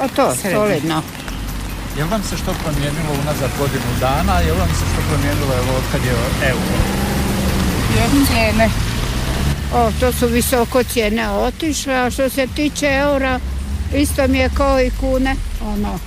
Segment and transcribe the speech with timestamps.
[0.00, 1.02] A to, solidno.
[1.96, 4.40] Jel vam se što promijenilo unazad godinu dana?
[4.40, 6.12] Jel vam se što promijenilo evo, od kad je
[6.48, 7.04] euro?
[8.26, 8.68] cijene.
[9.74, 13.40] O, to su visoko cijene otišle, a što se tiče eura,
[13.94, 15.34] isto mi je kao i kune.
[15.66, 15.98] Ono,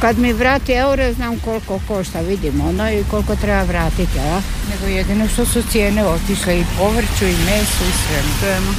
[0.00, 4.40] kad mi vrati eure, znam koliko košta, vidim ono i koliko treba vratiti, a?
[4.70, 8.72] Nego jedino što su cijene otišle i povrću i mesu i svemu.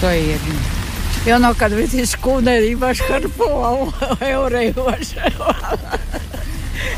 [0.00, 0.75] To je jedino.
[1.26, 3.86] I ono kad vidiš kune imaš hrpu, a
[4.30, 5.08] eure imaš.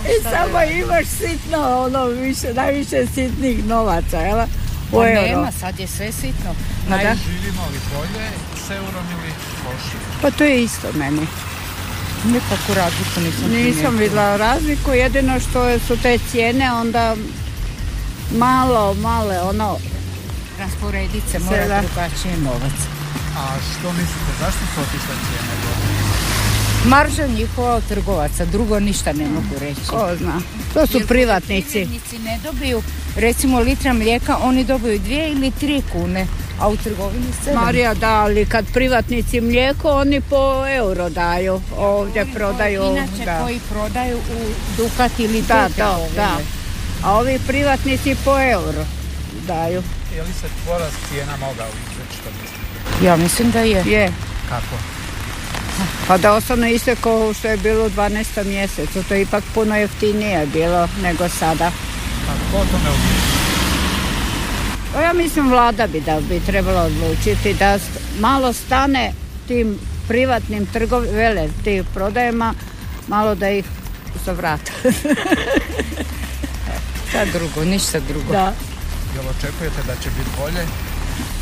[0.06, 4.38] I samo imaš sitno, ono više, najviše sitnih novaca, jel?
[4.38, 4.46] U
[4.92, 5.22] Pa euro.
[5.22, 6.54] nema, sad je sve sitno.
[6.88, 7.14] Ma da.
[7.16, 8.26] Živimo li bolje
[8.56, 9.32] s eurom ili
[9.64, 10.00] lošije?
[10.22, 11.26] Pa to je isto meni.
[12.24, 13.90] Nikakvu razliku nisam Nisam primijetila.
[13.90, 17.16] vidjela razliku, jedino što su te cijene onda
[18.32, 19.76] malo, male, ono,
[20.58, 22.72] Rasporedit se mora drugačije novac.
[23.36, 25.88] A što mislite, zašto su otišle cijene gore?
[26.86, 29.80] Marža njihova od trgovaca, drugo ništa ne mogu reći.
[29.86, 30.40] ko zna.
[30.74, 31.72] To su Jer privatnici.
[31.72, 32.82] poljoprivrednici ne dobiju,
[33.16, 36.26] recimo litra mlijeka, oni dobiju dvije ili tri kune,
[36.60, 37.64] a u trgovini sedam.
[37.64, 40.36] Marija da, ali kad privatnici mlijeko, oni po
[40.68, 42.80] euro daju, ovdje Ovi prodaju.
[42.80, 43.40] koji Inače da.
[43.40, 44.38] koji prodaju u
[44.76, 46.14] Dukat ili Da, trgovine.
[46.16, 46.36] da.
[47.04, 48.84] A ovi privatnici po euro
[49.46, 49.82] daju.
[50.16, 52.47] Je li se porast cijena mogao izreći što mislite?
[53.04, 53.82] Ja mislim da je.
[53.86, 54.12] Je.
[54.48, 54.76] Kako?
[56.08, 58.44] Pa da ostane isto kao što je bilo u 12.
[58.44, 61.66] mjesecu, to je ipak puno jeftinije bilo nego sada.
[61.66, 63.38] A tko o tome odlučuje?
[64.94, 67.78] Pa ja mislim vlada bi da bi trebala odlučiti da
[68.20, 69.12] malo stane
[69.48, 72.54] tim privatnim trgov, vele, tim prodajama,
[73.08, 73.64] malo da ih
[74.24, 74.72] zavrate.
[77.08, 78.32] Šta drugo, ništa drugo.
[78.32, 78.52] da.
[79.14, 80.66] Jel očekujete da će biti bolje?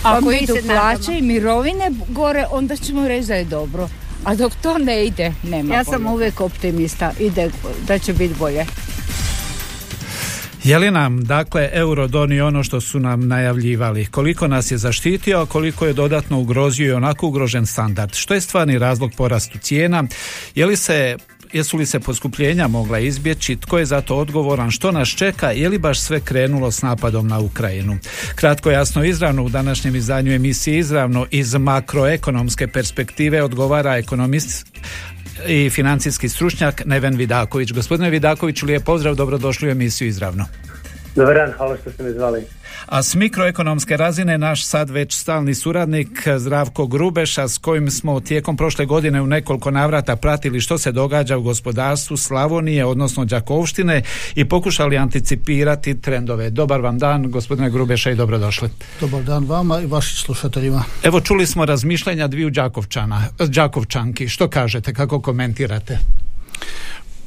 [0.06, 3.88] Ako idu plaće i mirovine gore, onda ćemo reći da je dobro.
[4.24, 6.14] A dok to ne ide, nema Ja sam bolje.
[6.14, 7.50] uvijek optimista, ide
[7.86, 8.66] da će biti bolje.
[10.64, 14.06] Je li nam, dakle, euro donio ono što su nam najavljivali?
[14.06, 18.14] Koliko nas je zaštitio, a koliko je dodatno ugrozio i onako ugrožen standard?
[18.14, 20.04] Što je stvarni razlog porastu cijena?
[20.54, 21.16] Je li se
[21.52, 23.56] Jesu li se poskupljenja mogla izbjeći?
[23.56, 24.70] Tko je za to odgovoran?
[24.70, 25.50] Što nas čeka?
[25.50, 27.98] Je li baš sve krenulo s napadom na Ukrajinu?
[28.34, 34.66] Kratko, jasno, izravno u današnjem izdanju emisije izravno iz makroekonomske perspektive odgovara ekonomist
[35.48, 37.72] i financijski stručnjak Neven Vidaković.
[37.72, 40.46] Gospodine Vidaković, lijep pozdrav, dobrodošli u emisiju izravno.
[41.16, 42.44] Dobar dan, hvala što ste me zvali.
[42.86, 48.56] A s mikroekonomske razine naš sad već stalni suradnik Zdravko Grubeša s kojim smo tijekom
[48.56, 54.02] prošle godine u nekoliko navrata pratili što se događa u gospodarstvu Slavonije, odnosno Đakovštine
[54.34, 56.50] i pokušali anticipirati trendove.
[56.50, 58.68] Dobar vam dan, gospodine Grubeša i dobrodošli.
[59.00, 60.84] Dobar dan vama i vašim slušateljima.
[61.02, 64.28] Evo čuli smo razmišljanja dviju Đakovčana, Đakovčanki.
[64.28, 65.98] Što kažete, kako komentirate?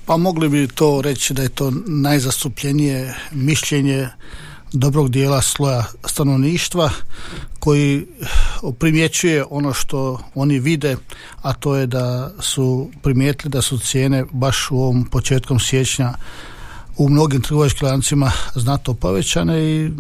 [0.10, 4.08] Pa mogli bi to reći da je to najzastupljenije mišljenje
[4.74, 6.90] dobrog dijela sloja stanovništva
[7.60, 8.08] koji
[8.80, 10.98] primjećuje ono što oni vide,
[11.42, 16.14] a to je da su primijetili da su cijene baš u ovom početkom siječnja
[16.98, 19.92] u mnogim trgovačkim lancima znatno povećane i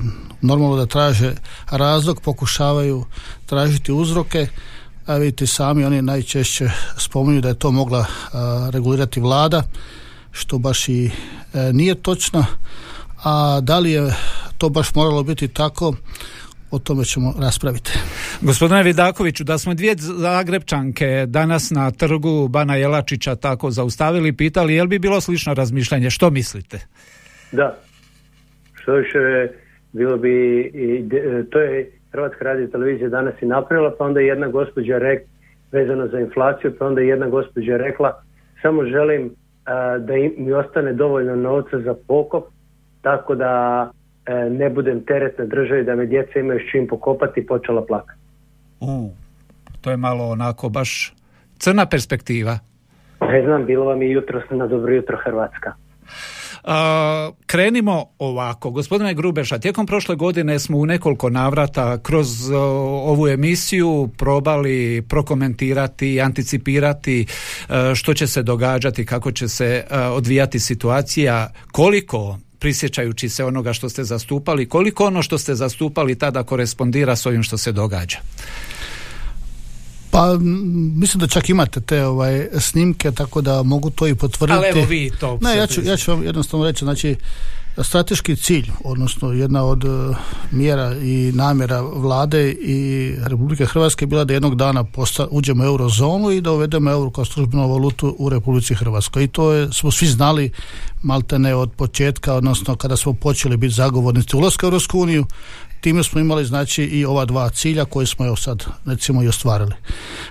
[0.41, 1.35] normalno da traže
[1.71, 3.05] razlog, pokušavaju
[3.45, 4.47] tražiti uzroke,
[5.09, 9.63] a vidite sami oni najčešće spominju da je to mogla a, regulirati vlada,
[10.31, 11.05] što baš i
[11.53, 12.45] e, nije točno,
[13.23, 14.13] a da li je
[14.57, 15.95] to baš moralo biti tako,
[16.71, 17.91] o tome ćemo raspraviti.
[18.41, 24.87] Gospodine Vidakoviću, da smo dvije Zagrebčanke danas na trgu Bana Jelačića tako zaustavili, pitali jel
[24.87, 26.79] bi bilo slično razmišljanje, što mislite?
[27.51, 27.79] Da,
[28.81, 29.19] što više
[29.91, 34.27] bilo bi, i de- to je Hrvatska radio televizija danas i napravila, pa onda je
[34.27, 35.21] jedna gospođa rek,
[35.71, 38.21] vezano za inflaciju, pa onda je jedna gospođa rekla,
[38.61, 39.35] samo želim
[39.65, 42.43] a, da im, mi ostane dovoljno novca za pokop,
[43.01, 43.91] tako da
[44.25, 48.19] e, ne budem teret na državi, da me djeca imaju s čim pokopati, počela plakati.
[48.79, 49.09] U,
[49.81, 51.13] to je malo onako baš
[51.57, 52.59] crna perspektiva.
[53.21, 55.73] Ne znam, bilo vam je jutro na dobro jutro Hrvatska.
[57.45, 58.71] Krenimo ovako.
[58.71, 67.25] Gospodine Grubeša, tijekom prošle godine smo u nekoliko navrata kroz ovu emisiju probali prokomentirati, anticipirati
[67.95, 74.03] što će se događati, kako će se odvijati situacija, koliko prisjećajući se onoga što ste
[74.03, 78.17] zastupali, koliko ono što ste zastupali tada korespondira s ovim što se događa?
[80.11, 80.37] Pa
[80.95, 84.57] mislim da čak imate te ovaj snimke tako da mogu to i potvrditi.
[84.57, 85.39] Ali evo vi to.
[85.41, 87.15] Ne, ja ću, ja ću vam jednostavno reći, znači
[87.83, 89.87] strateški cilj, odnosno jedna od e,
[90.51, 95.65] mjera i namjera vlade i Republike Hrvatske je bila da jednog dana posta, uđemo u
[95.65, 99.23] eurozonu i da uvedemo euro kao službenu valutu u Republici Hrvatskoj.
[99.23, 100.51] I to je, smo svi znali
[101.03, 105.25] maltene od početka, odnosno kada smo počeli biti zagovornici ulaska u Europsku uniju,
[105.81, 109.73] time smo imali znači i ova dva cilja koje smo evo sad recimo i ostvarili.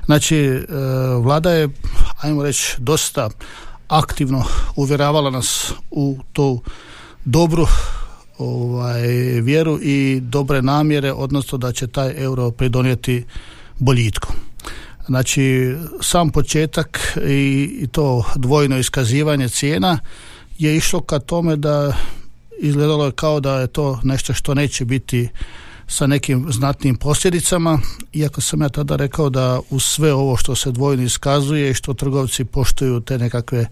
[0.07, 0.65] Znači e,
[1.23, 1.69] vlada je
[2.21, 3.31] ajmo reći dosta
[3.89, 4.45] aktivno
[4.77, 6.63] uvjeravala nas u tu
[7.25, 7.67] dobru
[8.39, 9.07] ovaj,
[9.43, 13.25] vjeru i dobre namjere, odnosno da će taj euro pridonijeti
[13.79, 14.33] boljitku.
[15.07, 19.99] Znači, sam početak i, i to dvojno iskazivanje cijena
[20.59, 21.93] je išlo ka tome da
[22.59, 25.29] izgledalo je kao da je to nešto što neće biti
[25.89, 27.81] sa nekim znatnim posljedicama,
[28.13, 31.95] iako sam ja tada rekao da uz sve ovo što se dvojno iskazuje i što
[31.95, 33.67] trgovci poštuju te nekakve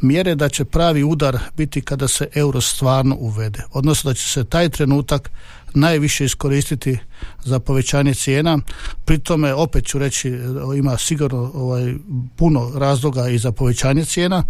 [0.00, 3.62] mjere, da će pravi udar biti kada se euro stvarno uvede.
[3.72, 5.30] Odnosno da će se taj trenutak
[5.74, 6.98] najviše iskoristiti
[7.44, 8.58] za povećanje cijena.
[9.04, 10.38] Pri tome, opet ću reći,
[10.76, 11.94] ima sigurno ovaj,
[12.36, 14.44] puno razloga i za povećanje cijena,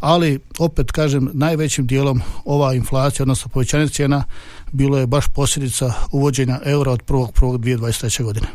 [0.00, 4.24] ali opet kažem, najvećim dijelom ova inflacija, odnosno povećanje cijena,
[4.72, 8.22] bilo je baš posljedica uvođenja eura od 1.1.2023.
[8.22, 8.46] godine.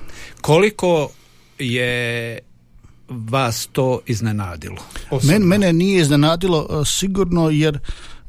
[0.41, 1.09] Koliko
[1.59, 2.39] je
[3.09, 4.77] vas to iznenadilo?
[5.23, 7.79] Men, mene nije iznenadilo sigurno jer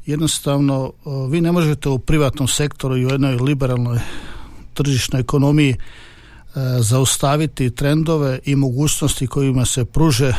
[0.05, 0.91] jednostavno
[1.29, 3.99] vi ne možete u privatnom sektoru i u jednoj liberalnoj
[4.73, 5.77] tržišnoj ekonomiji e,
[6.79, 10.33] zaustaviti trendove i mogućnosti kojima se pruže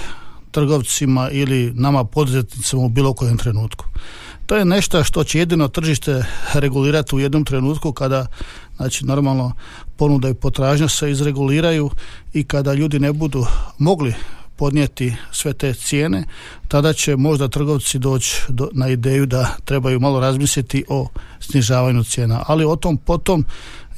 [0.51, 3.85] trgovcima ili nama poduzetnicima u bilo kojem trenutku.
[4.47, 6.25] To je nešto što će jedino tržište
[6.55, 8.27] regulirati u jednom trenutku kada
[8.77, 9.53] znači normalno
[9.97, 11.91] ponuda i potražnja se izreguliraju
[12.33, 13.47] i kada ljudi ne budu
[13.79, 14.15] mogli
[14.57, 16.25] podnijeti sve te cijene,
[16.69, 21.09] tada će možda trgovci doći do, na ideju da trebaju malo razmisliti o
[21.41, 22.45] snižavanju cijena.
[22.47, 23.45] Ali o tom potom,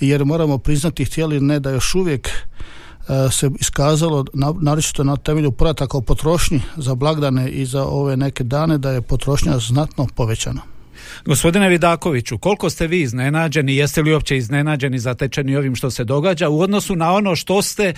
[0.00, 4.25] jer moramo priznati htjeli ne da još uvijek e, se iskazalo,
[4.60, 9.02] naročito na temelju podataka o potrošnji za blagdane i za ove neke dane, da je
[9.02, 10.77] potrošnja znatno povećana.
[11.25, 16.49] Gospodine Vidakoviću, koliko ste vi iznenađeni, jeste li uopće iznenađeni zatečeni ovim što se događa
[16.49, 17.94] u odnosu na ono što ste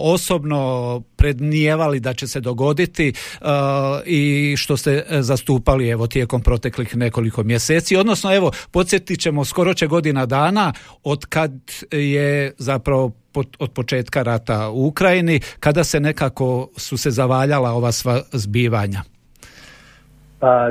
[0.00, 3.12] osobno prednijevali da će se dogoditi
[4.06, 9.86] i što ste zastupali evo tijekom proteklih nekoliko mjeseci, odnosno evo podsjetit ćemo skoro će
[9.86, 10.72] godina dana
[11.04, 11.52] od kad
[11.92, 13.12] je zapravo
[13.58, 19.02] od početka rata u Ukrajini, kada se nekako su se zavaljala ova sva zbivanja?
[20.38, 20.70] Pa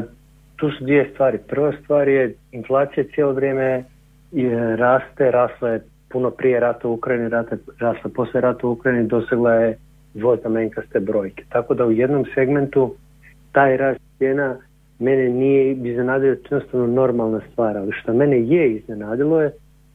[0.58, 1.38] tu su dvije stvari.
[1.48, 3.84] Prva stvar je inflacija cijelo vrijeme
[4.32, 9.08] je, raste, rasla je puno prije rata u Ukrajini, rata, rasla poslije rata u Ukrajini,
[9.08, 9.78] dosegla je
[10.14, 11.44] dvoznamenkaste brojke.
[11.50, 12.96] Tako da u jednom segmentu
[13.52, 14.56] taj rast cijena
[15.00, 19.52] mene nije iznenadilo, jednostavno normalna stvar, ali što mene je iznenadilo je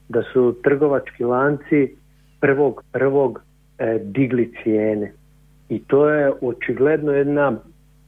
[0.08, 1.96] da su trgovački lanci
[2.40, 3.42] prvog prvog
[3.78, 5.12] e, digli cijene.
[5.68, 7.52] I to je očigledno jedna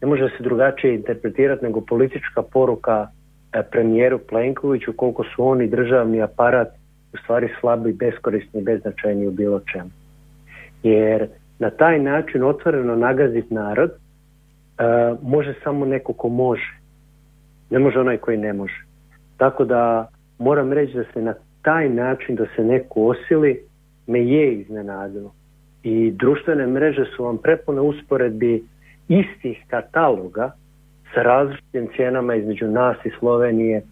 [0.04, 3.08] ne može se drugačije interpretirati nego politička poruka
[3.52, 6.68] e, premijeru Plenkoviću koliko su oni državni aparat
[7.12, 9.90] u stvari slabi, beskorisni, beznačajni u bilo čemu.
[10.82, 13.94] Jer na taj način otvoreno nagaziti narod e,
[15.22, 16.78] može samo neko ko može.
[17.70, 18.84] Ne može onaj koji ne može.
[19.36, 20.08] Tako da
[20.38, 23.60] moram reći da se na taj način da se neko osili
[24.06, 25.34] me je iznenadilo.
[25.82, 28.64] I društvene mreže su vam prepune usporedbi
[29.08, 30.52] istih kataloga
[31.14, 33.82] sa različitim cijenama između nas i Slovenije,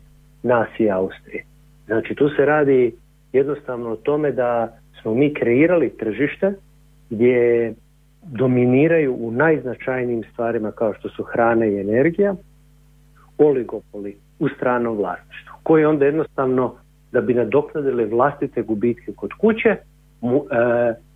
[0.42, 1.45] nas i Austrije.
[1.87, 2.95] Znači tu se radi
[3.33, 6.52] jednostavno o tome da smo mi kreirali tržište
[7.11, 7.75] gdje
[8.23, 12.35] dominiraju u najznačajnijim stvarima kao što su hrana i energija,
[13.38, 16.75] oligopoli u stranom vlasništvu, koji onda jednostavno
[17.12, 19.78] da bi nadoknadili vlastite gubitke kod kuće, e,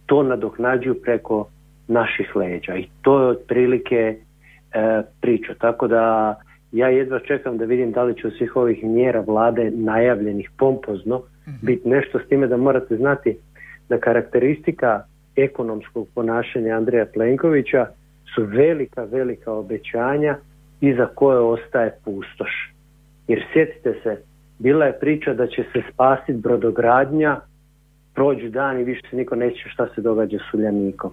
[0.07, 1.49] to nadoknađuju preko
[1.89, 5.55] naših leđa i to je otprilike e, priča.
[5.59, 6.35] Tako da
[6.73, 11.19] ja jedva čekam da vidim da li će u svih ovih mjera vlade najavljenih pompozno
[11.19, 11.27] mm
[11.63, 13.37] biti nešto s time da morate znati
[13.89, 15.03] da karakteristika
[15.37, 17.87] ekonomskog ponašanja Andreja Plenkovića
[18.35, 20.37] su velika, velika obećanja
[20.81, 22.73] iza koje ostaje pustoš.
[23.29, 24.23] Jer sjetite se,
[24.59, 27.41] bila je priča da će se spasiti brodogradnja,
[28.15, 31.11] prođu dan i više se niko neće šta se događa s Uljanikom.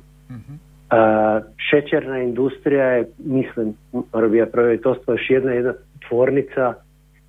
[1.70, 3.74] Šećerna industrija je, mislim,
[4.14, 5.74] mora bi ja provjeriti, još jedna, jedna
[6.08, 6.74] tvornica,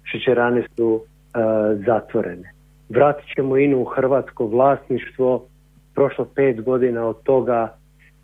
[0.04, 1.00] šećerane su
[1.86, 2.52] zatvorene.
[2.88, 5.46] Vratit ćemo INU u hrvatsko vlasništvo,
[5.94, 7.74] prošlo pet godina od toga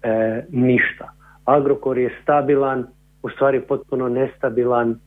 [0.02, 1.12] e, ništa.
[1.44, 2.86] Agrokor je stabilan,
[3.22, 4.98] u stvari potpuno nestabilan,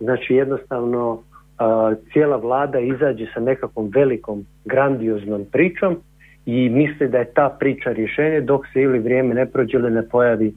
[0.00, 1.22] znači jednostavno
[2.12, 5.96] cijela vlada izađe sa nekakvom velikom grandioznom pričom
[6.46, 10.08] i misli da je ta priča rješenje dok se ili vrijeme ne prođe ili ne
[10.08, 10.54] pojavi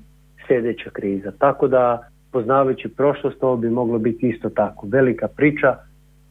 [0.48, 1.32] sljedeća kriza.
[1.32, 4.88] Tako da poznavajući prošlost ovo bi moglo biti isto tako.
[4.88, 5.75] Velika priča,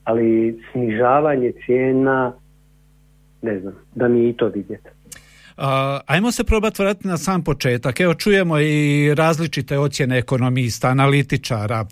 [0.04, 2.32] ali snižavanje cijena
[3.42, 4.88] ne znam, da mi i to vidjeti
[6.06, 8.00] ajmo se probati vratiti na sam početak.
[8.00, 11.86] Evo čujemo i različite ocjene ekonomista, analitičara,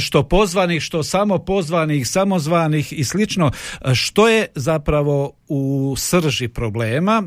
[0.00, 3.50] što pozvanih, što samo pozvanih, samozvanih i slično.
[3.94, 7.22] Što je zapravo u srži problema?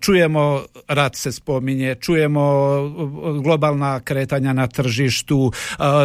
[0.00, 2.42] Čujemo, rat se spominje, čujemo
[3.42, 5.52] globalna kretanja na tržištu,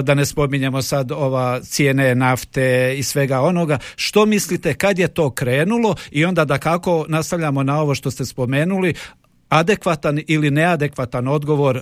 [0.03, 3.79] da ne spominjemo sad ova cijene nafte i svega onoga.
[3.95, 8.25] Što mislite kad je to krenulo i onda da kako nastavljamo na ovo što ste
[8.25, 8.93] spomenuli spomenuli,
[9.49, 11.81] adekvatan ili neadekvatan odgovor uh,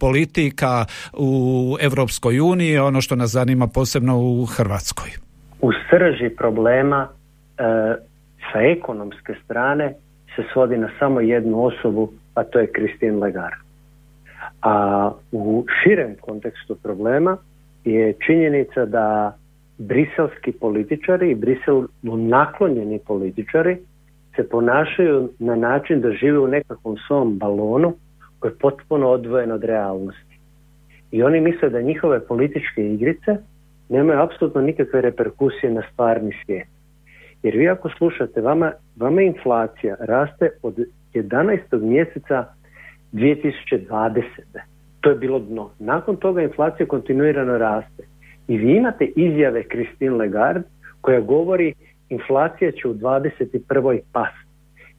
[0.00, 5.10] politika u Europskoj uniji, ono što nas zanima posebno u Hrvatskoj.
[5.60, 7.16] U srži problema uh,
[8.52, 9.94] sa ekonomske strane
[10.36, 13.62] se svodi na samo jednu osobu, a to je Christine Lagarde.
[14.62, 17.36] A u širem kontekstu problema
[17.84, 19.36] je činjenica da
[19.78, 23.78] briselski političari i briselu naklonjeni političari
[24.36, 27.94] se ponašaju na način da žive u nekakvom svom balonu
[28.38, 30.38] koji je potpuno odvojen od realnosti.
[31.10, 33.36] I oni misle da njihove političke igrice
[33.88, 36.68] nemaju apsolutno nikakve reperkusije na stvarni svijet.
[37.42, 40.78] Jer vi ako slušate, vama, vama inflacija raste od
[41.14, 41.82] 11.
[41.82, 42.44] mjeseca
[43.12, 44.22] 2020.
[45.00, 45.70] To je bilo dno.
[45.78, 48.02] Nakon toga inflacija kontinuirano raste.
[48.48, 50.68] I vi imate izjave Christine Lagarde
[51.00, 51.74] koja govori
[52.12, 54.00] inflacija će u 21.
[54.12, 54.32] pas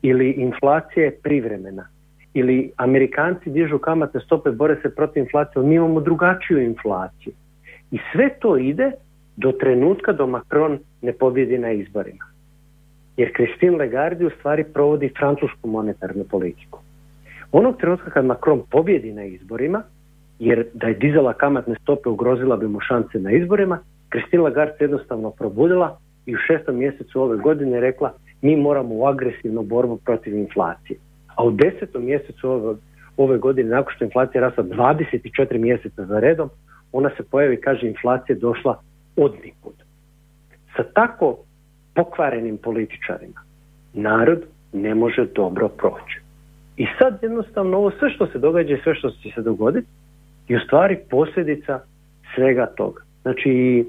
[0.01, 1.87] ili inflacija je privremena
[2.33, 7.33] ili Amerikanci dižu kamatne stope, bore se protiv inflacije, ali mi imamo drugačiju inflaciju.
[7.91, 8.91] I sve to ide
[9.37, 12.25] do trenutka do Macron ne pobjedi na izborima.
[13.17, 16.79] Jer Christine Lagarde u stvari provodi francusku monetarnu politiku.
[17.51, 19.83] Onog trenutka kad Macron pobjedi na izborima,
[20.39, 23.79] jer da je dizala kamatne stope ugrozila bi mu šanse na izborima,
[24.11, 29.05] Christine Lagarde se jednostavno probudila i u šestom mjesecu ove godine rekla mi moramo u
[29.05, 30.99] agresivnu borbu protiv inflacije.
[31.35, 32.75] A u desetom mjesecu ove,
[33.17, 36.49] ove godine, nakon što inflacija rasla 24 mjeseca za redom,
[36.91, 38.81] ona se pojavi i kaže inflacija došla
[39.15, 39.73] od nikud.
[40.75, 41.37] Sa tako
[41.95, 43.41] pokvarenim političarima
[43.93, 46.19] narod ne može dobro proći.
[46.77, 49.87] I sad jednostavno ovo sve što se događa i sve što će se dogoditi
[50.47, 51.79] je u stvari posljedica
[52.35, 53.01] svega toga.
[53.21, 53.85] Znači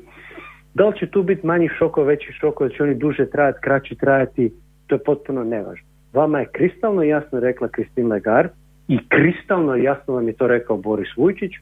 [0.75, 3.95] da li će tu biti manji šokova, veći šokova, da će oni duže trajati, kraći
[3.95, 4.53] trajati,
[4.87, 5.87] to je potpuno nevažno.
[6.13, 8.53] Vama je kristalno jasno rekla Kristina Lagarde
[8.89, 11.53] i kristalno jasno vam je to rekao Boris Vujčić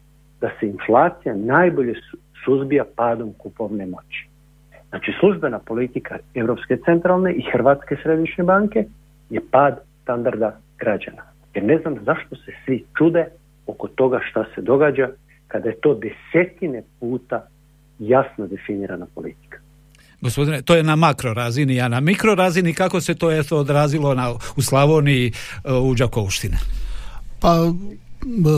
[0.40, 1.94] da se inflacija najbolje
[2.44, 4.28] suzbija padom kupovne moći.
[4.88, 8.84] Znači službena politika Europske centralne i Hrvatske središnje banke
[9.30, 11.22] je pad standarda građana.
[11.54, 13.26] Jer ne znam zašto se svi čude
[13.66, 15.08] oko toga šta se događa
[15.48, 17.46] kada je to desetine puta
[18.08, 19.58] jasno definirana politika.
[20.20, 24.14] Gospodine, to je na makro razini, a na mikro razini kako se to je odrazilo
[24.14, 25.32] na, u Slavoniji
[25.64, 26.58] e, u Đakovštine?
[27.40, 27.72] Pa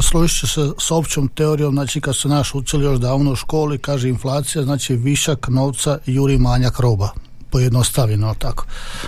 [0.03, 3.79] složit će se s općom teorijom, znači kad se naš učili još davno u školi,
[3.79, 7.24] kaže inflacija, znači višak novca juri manjak roba
[7.55, 8.67] pojednostavljeno tako.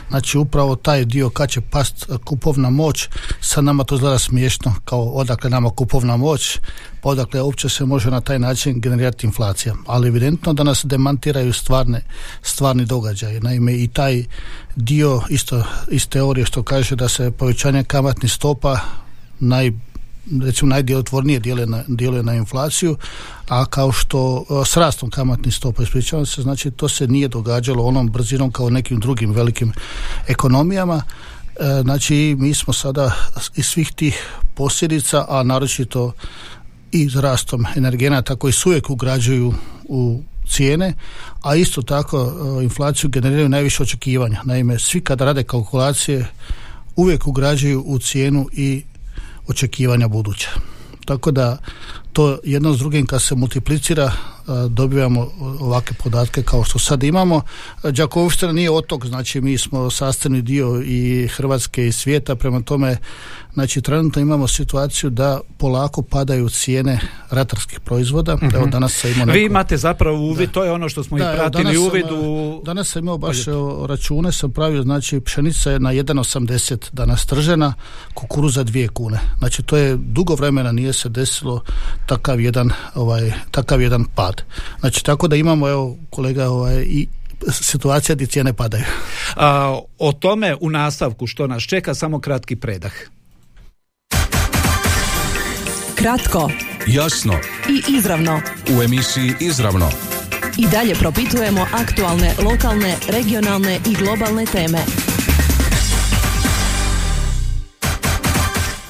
[0.09, 3.09] Znači upravo taj dio kad će past kupovna moć,
[3.41, 6.59] sa nama to izgleda smiješno, kao odakle nama kupovna moć,
[7.03, 9.75] pa odakle uopće se može na taj način generirati inflacija.
[9.87, 12.05] Ali evidentno da nas demantiraju stvarne,
[12.43, 13.41] stvarni događaji.
[13.41, 14.25] Naime i taj
[14.77, 18.79] dio isto iz teorije što kaže da se povećanje kamatnih stopa
[19.41, 19.73] naj
[20.43, 22.97] recimo najdjelotvornije djeluje na, djeluje na inflaciju,
[23.49, 27.85] a kao što e, s rastom kamatnih stopa, ispričavam se, znači to se nije događalo
[27.85, 29.73] onom brzinom kao nekim drugim velikim
[30.29, 31.03] ekonomijama.
[31.61, 33.13] E, znači mi smo sada
[33.57, 36.13] iz svih tih posljedica, a naročito
[36.93, 39.55] i s rastom energenata koji se uvijek ugrađuju
[39.89, 40.95] u cijene,
[41.43, 44.41] a isto tako e, inflaciju generiraju najviše očekivanja.
[44.45, 46.27] Naime, svi kada rade kalkulacije
[46.97, 48.83] uvijek ugrađuju u cijenu i
[49.49, 50.51] očekivanja buduća.
[51.05, 51.59] Tako da
[52.13, 54.13] to jedno s drugim kad se multiplicira
[54.69, 57.41] dobivamo ovakve podatke kao što sad imamo.
[57.83, 62.97] Đakovština nije otok, znači mi smo sastavni dio i Hrvatske i svijeta, prema tome
[63.57, 67.01] Znači, trenutno imamo situaciju da polako padaju cijene
[67.31, 68.37] ratarskih proizvoda.
[68.37, 71.21] mm Evo, danas sam imao Vi imate zapravo uvid, to je ono što smo i
[71.21, 72.63] pratili uvid u...
[72.65, 73.37] Danas sam imao baš
[73.89, 77.75] račune, sam pravio, znači, pšenica je na 1,80 danas tržena,
[78.15, 79.21] kukuruza 2 kune.
[79.39, 81.63] Znači, to je dugo vremena nije se desilo
[82.07, 84.36] takav jedan, ovaj, takav jedan pad.
[84.81, 87.09] Znači, tako da imamo, evo, kolega, ovaj, i
[87.51, 88.85] situacija gdje cijene padaju.
[89.37, 92.93] A, o tome u nastavku što nas čeka, samo kratki predah.
[95.95, 96.51] Kratko,
[96.87, 97.35] jasno
[97.69, 98.41] i izravno.
[98.79, 99.91] U emisiji Izravno.
[100.59, 105.06] I dalje propitujemo aktualne, lokalne, regionalne i globalne teme.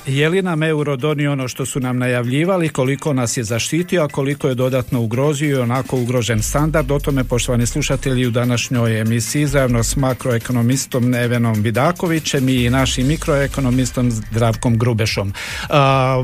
[0.07, 4.09] Je li nam euro donio ono što su nam najavljivali, koliko nas je zaštitio, a
[4.09, 6.91] koliko je dodatno ugrozio i onako ugrožen standard?
[6.91, 14.11] O tome, poštovani slušatelji, u današnjoj emisiji zajedno s makroekonomistom Nevenom Vidakovićem i našim mikroekonomistom
[14.11, 15.33] Zdravkom Grubešom.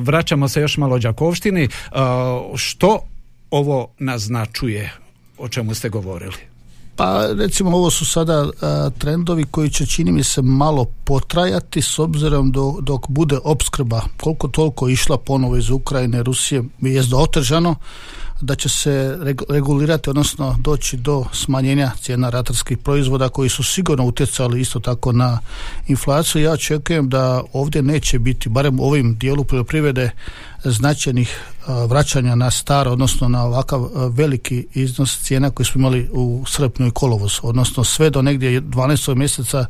[0.00, 1.68] vraćamo se još malo Đakovštini.
[2.56, 3.08] što
[3.50, 4.92] ovo naznačuje
[5.38, 6.51] o čemu ste govorili?
[6.96, 8.50] Pa recimo ovo su sada
[8.98, 14.48] trendovi koji će čini mi se malo potrajati s obzirom do, dok bude opskrba koliko
[14.48, 17.74] toliko išla ponovo iz Ukrajine, Rusije je otežano
[18.42, 19.18] da će se
[19.48, 25.38] regulirati, odnosno doći do smanjenja cijena ratarskih proizvoda koji su sigurno utjecali isto tako na
[25.86, 26.42] inflaciju.
[26.42, 30.10] Ja očekujem da ovdje neće biti, barem u ovim dijelu poljoprivrede,
[30.64, 31.40] značajnih
[31.88, 36.90] vraćanja na staro, odnosno na ovakav veliki iznos cijena koji smo imali u srpnju i
[36.90, 39.14] kolovozu, odnosno sve do negdje 12.
[39.14, 39.66] mjeseca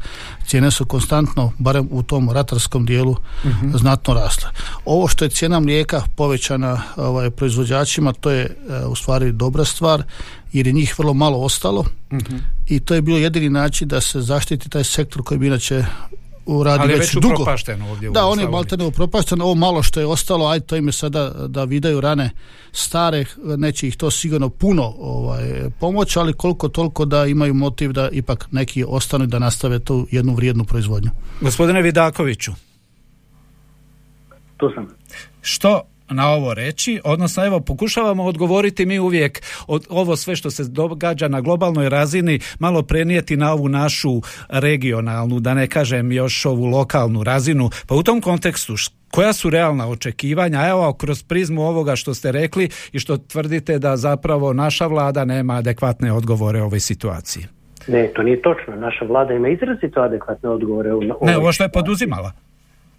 [0.47, 3.77] cijene su konstantno, barem u tom ratarskom dijelu, mhm.
[3.77, 4.51] znatno rasle.
[4.85, 8.57] Ovo što je cijena mlijeka povećana ovaj, proizvođačima, to je
[8.89, 10.03] u stvari dobra stvar,
[10.53, 12.37] jer je njih vrlo malo ostalo mhm.
[12.67, 15.85] i to je bio jedini način da se zaštiti taj sektor koji bi inače
[16.47, 17.45] radi Ali već, dugo.
[17.91, 20.93] ovdje da, on je maltene upropašten, ovo malo što je ostalo, ajde to im je
[20.93, 22.31] sada da vidaju rane
[22.73, 23.25] stare,
[23.57, 28.49] neće ih to sigurno puno ovaj, pomoći, ali koliko toliko da imaju motiv da ipak
[28.51, 31.11] neki ostanu da nastave tu jednu vrijednu proizvodnju.
[31.41, 32.53] Gospodine Vidakoviću.
[34.57, 34.89] Tu sam.
[35.41, 40.65] Što na ovo reći, odnosno evo pokušavamo odgovoriti mi uvijek od ovo sve što se
[40.65, 46.65] događa na globalnoj razini malo prenijeti na ovu našu regionalnu, da ne kažem još ovu
[46.65, 48.75] lokalnu razinu, pa u tom kontekstu
[49.11, 53.97] koja su realna očekivanja, evo kroz prizmu ovoga što ste rekli i što tvrdite da
[53.97, 57.45] zapravo naša vlada nema adekvatne odgovore ovoj situaciji.
[57.89, 58.77] Ne, to nije točno.
[58.77, 60.95] Naša vlada ima izrazito adekvatne odgovore.
[60.95, 62.33] U ne, ovo što je poduzimala.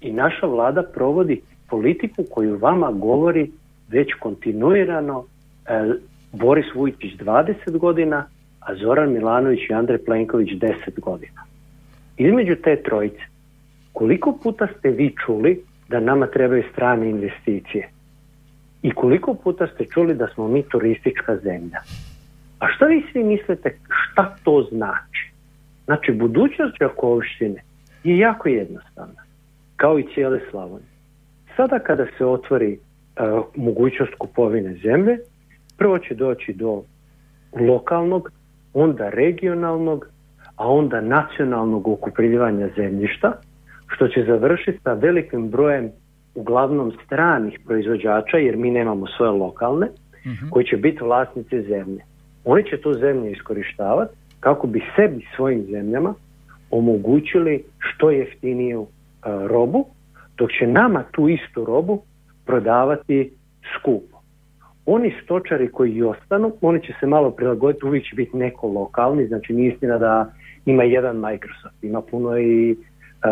[0.02, 3.52] I naša vlada provodi politiku koju vama govori
[3.90, 5.26] već kontinuirano
[5.66, 5.94] e,
[6.32, 8.26] Boris Vujčić 20 godina,
[8.60, 11.44] a Zoran Milanović i Andrej Plenković 10 godina.
[12.18, 13.24] Između te trojice,
[13.94, 17.90] koliko puta ste vi čuli da nama trebaju strane investicije?
[18.82, 21.80] I koliko puta ste čuli da smo mi turistička zemlja?
[22.60, 25.32] A što vi svi mislite šta to znači?
[25.86, 27.62] Znači, budućnost Đakovštine
[28.04, 29.24] je jako jednostavna,
[29.76, 30.93] kao i cijele Slavonije.
[31.56, 32.80] Sada kada se otvori e,
[33.56, 35.18] mogućnost kupovine zemlje,
[35.78, 36.84] prvo će doći do
[37.60, 38.32] lokalnog,
[38.74, 40.08] onda regionalnog,
[40.56, 43.34] a onda nacionalnog ukupljivanja zemljišta,
[43.88, 45.92] što će završiti sa velikim brojem
[46.36, 49.88] uglavnom stranih proizvođača, jer mi nemamo svoje lokalne,
[50.26, 50.50] mhm.
[50.50, 52.04] koji će biti vlasnici zemlje.
[52.46, 56.14] Oni će tu zemlju iskorištavati kako bi sebi svojim zemljama
[56.72, 58.88] omogućili što jeftiniju e,
[59.48, 59.86] robu,
[60.38, 62.02] dok će nama tu istu robu
[62.46, 63.32] prodavati
[63.76, 64.18] skupo.
[64.86, 69.54] Oni stočari koji ostanu, oni će se malo prilagoditi, uvijek će biti neko lokalni, znači
[69.54, 70.32] nije istina da
[70.66, 72.76] ima jedan Microsoft, ima puno i e,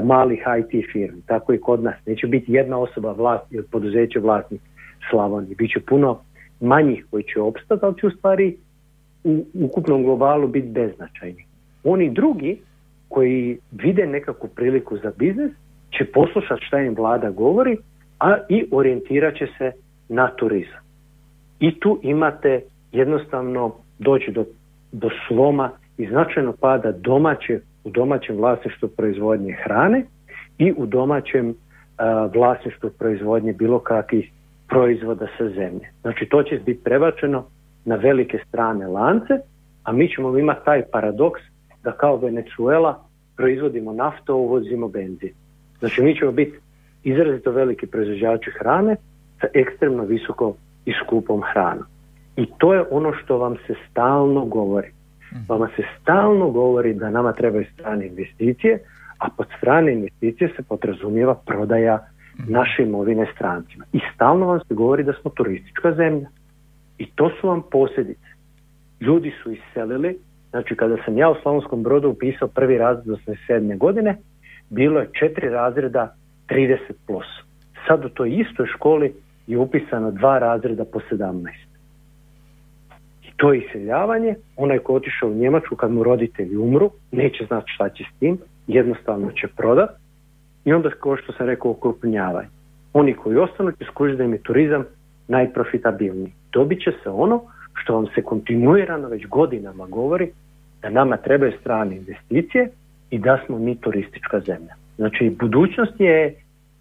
[0.03, 1.95] malih IT firmi, tako i kod nas.
[2.05, 4.61] Neće biti jedna osoba vlast, poduzeće vlasnik
[5.09, 6.21] Slavonije, bit će puno
[6.59, 8.57] manjih koji će opstati, ali će u stvari
[9.23, 11.45] u ukupnom globalu biti beznačajni.
[11.83, 12.57] Oni drugi
[13.09, 15.51] koji vide nekakvu priliku za biznis,
[16.01, 17.77] će poslušati šta im vlada govori,
[18.19, 19.71] a i orijentirat će se
[20.09, 20.81] na turizam.
[21.59, 22.61] I tu imate
[22.91, 24.45] jednostavno doći do,
[24.91, 30.05] do sloma i značajno pada domaće, u domaćem vlasništvu proizvodnje hrane
[30.57, 31.55] i u domaćem
[32.33, 34.31] vlasništvu proizvodnje bilo kakvih
[34.69, 35.89] proizvoda sa zemlje.
[36.01, 37.45] Znači to će biti prebačeno
[37.85, 39.33] na velike strane lance,
[39.83, 41.41] a mi ćemo imati taj paradoks
[41.83, 43.03] da kao Venezuela
[43.37, 45.40] proizvodimo naftu, uvozimo benzin.
[45.81, 46.57] Znači mi ćemo biti
[47.03, 48.95] izrazito veliki proizvođači hrane
[49.41, 51.85] sa ekstremno visoko i skupom hranom.
[52.35, 54.91] I to je ono što vam se stalno govori.
[55.47, 58.79] Vama se stalno govori da nama trebaju strane investicije,
[59.17, 62.07] a pod strane investicije se podrazumijeva prodaja
[62.47, 63.85] naše imovine strancima.
[63.93, 66.27] I stalno vam se govori da smo turistička zemlja.
[66.97, 68.27] I to su vam posljedice.
[68.99, 70.17] Ljudi su iselili,
[70.49, 73.17] znači kada sam ja u Slavonskom brodu upisao prvi razred
[73.47, 73.77] 87.
[73.77, 74.17] godine,
[74.71, 76.15] bilo je četiri razreda
[76.49, 77.25] 30 plus.
[77.87, 79.13] Sad u toj istoj školi
[79.47, 81.47] je upisano dva razreda po 17.
[83.23, 84.35] I to je iseljavanje.
[84.57, 88.37] Onaj ko otišao u Njemačku kad mu roditelji umru, neće znati šta će s tim,
[88.67, 89.89] jednostavno će prodat
[90.65, 92.49] i onda kao što sam rekao okrupnjavanje.
[92.93, 94.85] Oni koji ostanu će skužiti da im je turizam
[95.27, 96.33] najprofitabilniji.
[96.51, 97.41] Dobit će se ono
[97.73, 100.31] što vam se kontinuirano već godinama govori
[100.81, 102.69] da nama trebaju strane investicije
[103.11, 104.75] i da smo mi turistička zemlja.
[104.97, 106.35] Znači budućnost je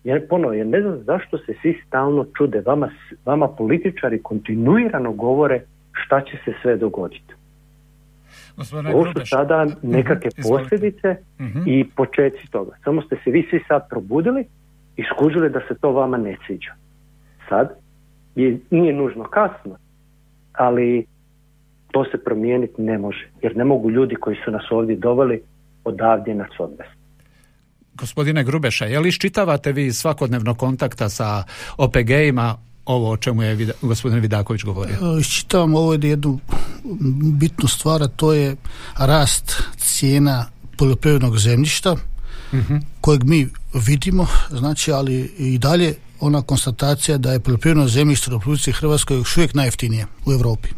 [0.05, 2.91] jer ponovo, jer ne znam zašto se svi stalno čude, vama,
[3.25, 5.61] vama političari kontinuirano govore
[5.93, 7.35] šta će se sve dogoditi.
[8.95, 11.63] Ovo su sada mhm, nekakve posljedice mhm.
[11.67, 12.77] i početci toga.
[12.85, 14.45] Samo ste se vi svi sad probudili
[14.97, 16.73] i skužili da se to vama ne sviđa.
[17.49, 17.79] Sad
[18.35, 19.77] je, nije nužno kasno,
[20.53, 21.07] ali
[21.91, 23.29] to se promijeniti ne može.
[23.43, 25.43] Jer ne mogu ljudi koji su nas ovdje doveli
[25.85, 26.95] odavdje nas odvesti.
[27.95, 31.45] Gospodine Grubeša, je li iščitavate vi svakodnevno kontakta sa
[31.77, 34.95] OPG-ima ovo o čemu je gospodin Vidaković govorio?
[34.95, 36.39] E, iščitavam ovo jednu
[37.39, 38.57] bitnu stvar, a to je
[38.99, 43.49] rast cijena poljoprivrednog zemljišta uh kojeg mi
[43.87, 49.37] vidimo, znači ali i dalje ona konstatacija da je poljoprivredno zemljište u Republici Hrvatskoj još
[49.37, 50.69] uvijek najjeftinije u Europi.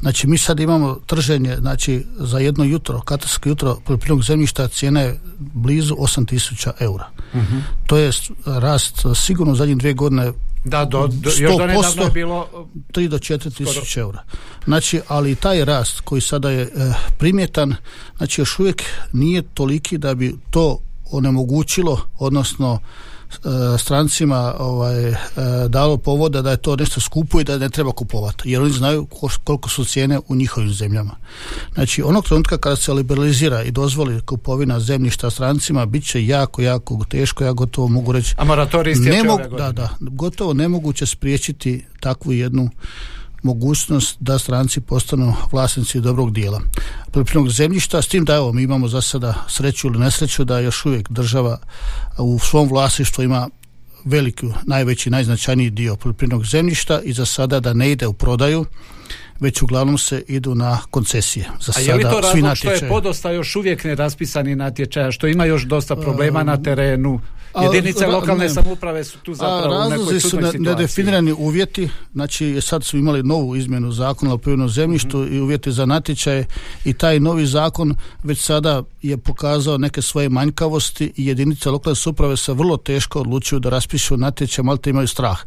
[0.00, 5.20] Znači mi sad imamo trženje znači za jedno jutro, katarsko jutro poljoprivrednog zemljišta cijena je
[5.38, 7.08] blizu 8000 eura.
[7.34, 7.40] uh
[7.86, 8.10] To je
[8.46, 10.32] rast sigurno u zadnjih dvije godine
[10.64, 11.56] da, do, do, još
[11.96, 12.48] do je bilo
[12.92, 14.22] 3 do 4 tisuće eura.
[14.64, 16.68] Znači, ali taj rast koji sada je e,
[17.18, 17.74] primjetan,
[18.16, 20.78] znači još uvijek nije toliki da bi to
[21.10, 23.09] onemogućilo, odnosno E,
[23.78, 25.16] strancima ovaj, e,
[25.68, 29.06] dalo povoda da je to nešto skupo i da ne treba kupovati jer oni znaju
[29.44, 31.16] koliko su cijene u njihovim zemljama.
[31.74, 37.04] Znači onog trenutka kada se liberalizira i dozvoli kupovina zemljišta strancima bit će jako, jako
[37.08, 42.32] teško, ja gotovo mogu reći A moratorij ne mogu, da, da, gotovo nemoguće spriječiti takvu
[42.32, 42.70] jednu
[43.42, 46.60] mogućnost da stranci postanu vlasnici dobrog dijela
[47.12, 50.86] poljoprivrednog zemljišta, s tim da evo mi imamo za sada sreću ili nesreću da još
[50.86, 51.58] uvijek država
[52.18, 53.48] u svom vlasništvu ima
[54.04, 58.66] veliki, najveći, najznačajniji dio poljoprivrednog zemljišta i za sada da ne ide u prodaju
[59.40, 61.48] već uglavnom se idu na koncesije.
[61.60, 65.44] Za A je li to razlog što je podosta još uvijek neraspisani natječaja, što ima
[65.44, 67.20] još dosta problema na terenu?
[67.58, 73.22] Jedinice lokalne samouprave su tu zapravo a, razlozi su nedefinirani uvjeti, znači sad su imali
[73.22, 76.46] novu izmjenu zakona o poljoprivrednom zemljištu mm i uvjeti za natječaje
[76.84, 82.36] i taj novi zakon već sada je pokazao neke svoje manjkavosti i jedinice lokalne samouprave
[82.36, 85.38] se vrlo teško odlučuju da raspišu natječaj, malo imaju strah.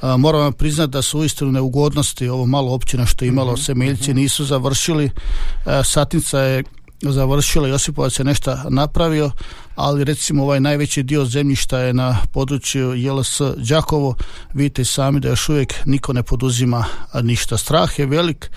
[0.00, 3.56] A, moram vam priznati da su uistinu neugodnosti ovo malo općina što je imalo mm
[3.56, 4.20] Semeljci mhm.
[4.20, 5.10] nisu završili.
[5.64, 6.64] A, Satnica je
[7.02, 9.30] završila, Josipovac je nešto napravio,
[9.74, 14.14] ali recimo ovaj najveći dio zemljišta je na području JLS Đakovo,
[14.54, 16.84] vidite sami da još uvijek niko ne poduzima
[17.22, 17.56] ništa.
[17.58, 18.50] Strah je velik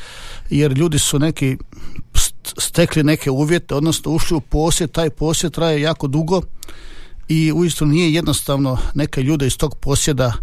[0.50, 1.58] jer ljudi su neki
[2.58, 6.42] stekli neke uvjete, odnosno ušli u posjed, taj posjed traje jako dugo
[7.28, 10.34] i uistinu nije jednostavno neke ljude iz tog posjeda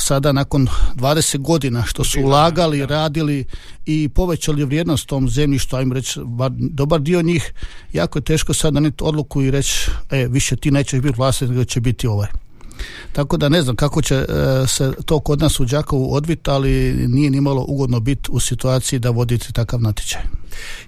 [0.00, 3.44] sada nakon 20 godina što su ulagali, radili
[3.86, 6.20] i povećali vrijednost tom zemljištu, ajmo reći,
[6.58, 7.52] dobar dio njih,
[7.92, 11.64] jako je teško sad donijeti odluku i reći, e, više ti nećeš biti vlasnik, nego
[11.64, 12.28] će biti ovaj.
[13.12, 14.26] Tako da ne znam kako će e,
[14.66, 18.98] se to kod nas u Đakovu odviti, ali nije ni malo ugodno biti u situaciji
[18.98, 20.22] da vodite takav natječaj.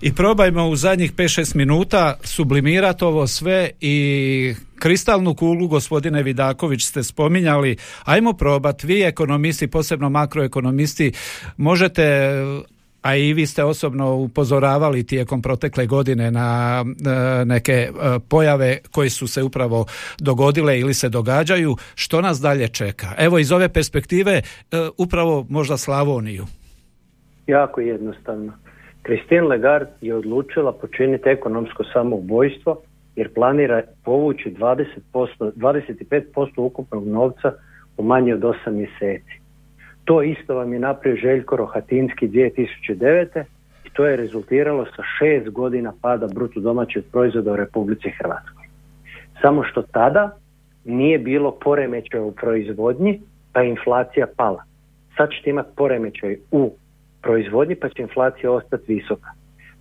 [0.01, 7.03] I probajmo u zadnjih 5-6 minuta sublimirati ovo sve i kristalnu kuglu gospodine Vidaković ste
[7.03, 11.13] spominjali, ajmo probati, vi ekonomisti, posebno makroekonomisti,
[11.57, 12.33] možete
[13.03, 17.91] a i vi ste osobno upozoravali tijekom protekle godine na e, neke e,
[18.29, 19.87] pojave koje su se upravo
[20.21, 23.07] dogodile ili se događaju, što nas dalje čeka?
[23.19, 24.43] Evo iz ove perspektive e,
[24.99, 26.45] upravo možda Slavoniju.
[27.47, 28.53] Jako jednostavno.
[29.07, 32.83] Christine Lagarde je odlučila počiniti ekonomsko samoubojstvo
[33.17, 37.53] jer planira povući 20%, 25% ukupnog novca
[37.97, 39.43] u manje od 8 mjeseci.
[40.05, 43.45] To isto vam je napravio Željko Rohatinski 2009.
[43.85, 48.65] i to je rezultiralo sa šest godina pada bruto domaćeg proizvoda u Republici Hrvatskoj.
[49.43, 50.37] Samo što tada
[50.85, 53.21] nije bilo poremećaja u proizvodnji,
[53.53, 54.65] pa je inflacija pala.
[55.17, 56.73] Sad ćete imati poremećaj u
[57.23, 59.31] proizvodnji pa će inflacija ostati visoka.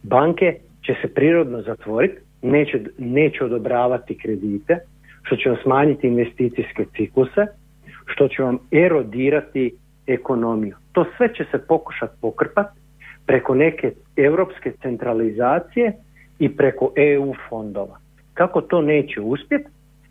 [0.03, 4.77] Banke će se prirodno zatvoriti, neće, neće odobravati kredite,
[5.23, 7.47] što će vam smanjiti investicijske cikluse,
[8.05, 9.75] što će vam erodirati
[10.07, 10.75] ekonomiju.
[10.91, 12.79] To sve će se pokušati pokrpati
[13.25, 15.93] preko neke europske centralizacije
[16.39, 17.99] i preko EU fondova.
[18.33, 19.69] Kako to neće uspjeti?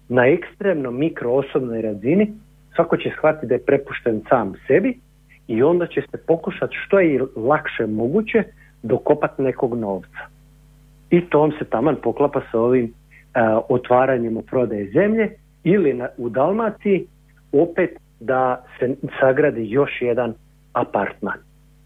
[0.08, 2.32] Na ekstremno mikroosobnoj razini
[2.74, 4.98] svako će shvatiti da je prepušten sam sebi
[5.46, 8.42] i onda će se pokušati što je lakše moguće
[8.82, 10.39] dokopati nekog novca.
[11.10, 15.30] I to on se taman poklapa sa ovim uh, otvaranjem u prodaje zemlje
[15.64, 17.06] ili na, u Dalmaciji
[17.52, 20.34] opet da se sagradi još jedan
[20.72, 21.38] apartman.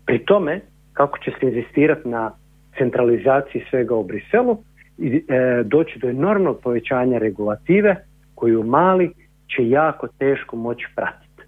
[0.07, 0.61] Pri tome,
[0.93, 2.31] kako će se inzistirati na
[2.79, 4.59] centralizaciji svega u Briselu,
[4.99, 7.97] i, e, doći do enormnog povećanja regulative
[8.35, 9.11] koju mali
[9.57, 11.43] će jako teško moći pratiti.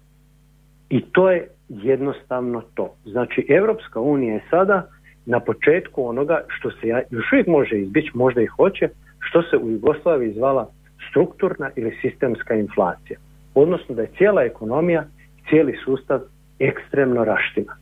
[0.89, 2.95] I to je jednostavno to.
[3.05, 4.87] Znači, Europska unija je sada
[5.27, 9.69] na početku onoga što se još uvijek može izbjeći, možda i hoće, što se u
[9.69, 10.69] Jugoslaviji zvala
[11.09, 13.19] strukturna ili sistemska inflacija.
[13.55, 15.05] Odnosno da je cijela ekonomija,
[15.49, 16.19] cijeli sustav
[16.59, 17.75] ekstremno raštima.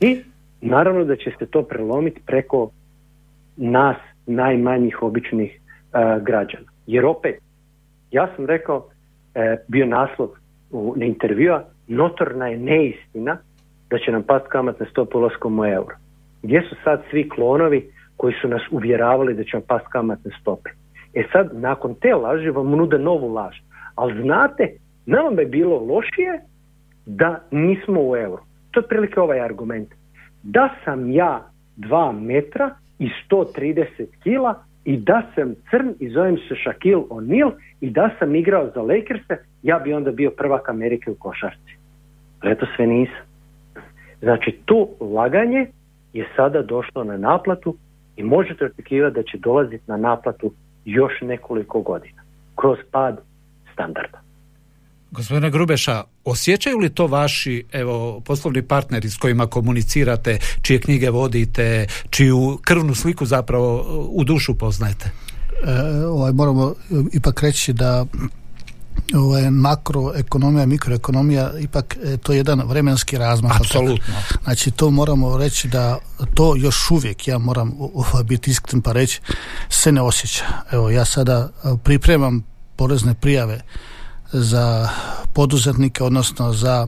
[0.00, 0.22] I
[0.60, 2.70] naravno da će se to prelomiti preko
[3.56, 6.66] nas najmanjih običnih uh, građana.
[6.86, 7.38] Jer opet,
[8.10, 8.86] ja sam rekao, uh,
[9.68, 10.28] bio naslov
[10.70, 13.38] u, na intervjua, notorna je neistina
[13.90, 15.96] da će nam past kamatne stope ulaskom u euro.
[16.46, 20.70] Gdje su sad svi klonovi koji su nas uvjeravali da će vam past kamatne stope?
[21.14, 23.56] E sad, nakon te laži vam nude novu laž.
[23.94, 24.68] Ali znate,
[25.06, 26.40] nama bi bilo lošije
[27.06, 28.42] da nismo u euro.
[28.70, 29.88] To je prilike ovaj argument.
[30.42, 33.86] Da sam ja dva metra i 130
[34.22, 34.54] kila
[34.84, 39.22] i da sam crn i zovem se Shaquille O'Neal i da sam igrao za Lakers
[39.62, 41.76] ja bi onda bio prvak Amerike u košarci.
[42.40, 43.26] Ali to sve nisam.
[44.20, 45.66] Znači, to laganje
[46.16, 47.76] je sada došlo na naplatu
[48.16, 50.52] i možete očekivati da će dolaziti na naplatu
[50.84, 52.22] još nekoliko godina
[52.56, 53.20] kroz pad
[53.72, 54.20] standarda.
[55.10, 61.86] Gospodine Grubeša, osjećaju li to vaši evo, poslovni partneri s kojima komunicirate, čije knjige vodite,
[62.10, 65.04] čiju krvnu sliku zapravo u dušu poznajete?
[65.04, 66.74] E, ovaj, moramo
[67.12, 68.06] ipak reći da
[69.14, 73.60] ovaj, makroekonomija, mikroekonomija, ipak e, to je jedan vremenski razmah.
[73.60, 74.14] Apsolutno.
[74.44, 75.98] Znači to moramo reći da
[76.34, 79.20] to još uvijek, ja moram ovaj, biti iskren pa reći,
[79.68, 80.44] se ne osjeća.
[80.70, 81.48] Evo ja sada
[81.84, 82.44] pripremam
[82.76, 83.60] porezne prijave
[84.32, 84.88] za
[85.32, 86.86] poduzetnike, odnosno za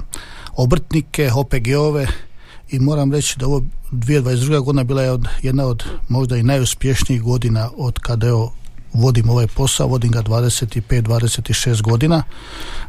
[0.57, 2.07] obrtnike, OPG-ove
[2.69, 4.61] i moram reći da ovo 2022.
[4.65, 8.33] godina bila je od, jedna od možda i najuspješnijih godina od kada je
[8.99, 12.23] vodim ovaj posao, vodim ga 25-26 godina,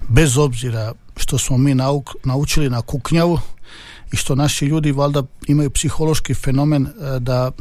[0.07, 3.39] bez obzira što smo mi nauk, naučili na kuknjavu
[4.13, 7.51] i što naši ljudi valjda imaju psihološki fenomen e, da